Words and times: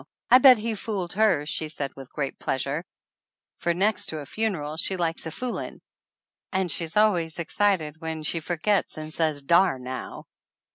I 0.31 0.39
bet 0.39 0.57
he 0.57 0.73
fooled 0.73 1.13
her!" 1.13 1.45
she 1.45 1.67
said 1.67 1.93
with 1.95 2.11
great 2.11 2.39
pleasure, 2.39 2.83
for 3.59 3.71
next 3.71 4.07
to 4.07 4.17
a 4.17 4.25
funeral 4.25 4.75
she 4.75 4.97
likes 4.97 5.27
a 5.27 5.31
fooling, 5.31 5.79
and 6.51 6.71
she 6.71 6.85
is 6.85 6.97
always 6.97 7.37
excited 7.37 8.01
when 8.01 8.23
she 8.23 8.39
forgets 8.39 8.97
and 8.97 9.13
says 9.13 9.43
"Dar 9.43 9.77
now." 9.77 10.25